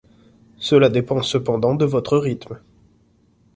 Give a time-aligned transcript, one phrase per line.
[0.57, 2.59] Cela dépend cependant de votre rythme.